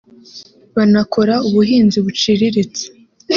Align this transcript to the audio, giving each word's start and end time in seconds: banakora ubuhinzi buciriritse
banakora 0.75 1.35
ubuhinzi 1.47 1.97
buciriritse 2.05 2.83